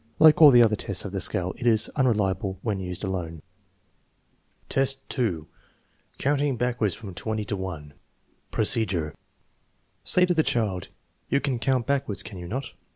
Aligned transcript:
Like 0.17 0.41
all 0.41 0.49
the 0.49 0.63
other 0.63 0.75
tests 0.75 1.05
of 1.05 1.11
the 1.11 1.21
scale, 1.21 1.53
it 1.57 1.67
is 1.67 1.87
unreliable 1.89 2.57
when 2.63 2.79
used 2.79 3.03
alone. 3.03 3.43
V3H, 4.67 4.95
2. 5.09 5.47
Counting 6.17 6.57
backwards 6.57 6.95
from 6.95 7.13
20 7.13 7.45
to 7.45 7.55
1 7.55 7.93
Procedure. 8.49 9.13
Say 10.03 10.25
to 10.25 10.33
the 10.33 10.41
child: 10.41 10.87
"You 11.29 11.39
can 11.39 11.59
count 11.59 11.85
backwards, 11.85 12.23
can 12.23 12.39
you 12.39 12.47
not 12.47 12.73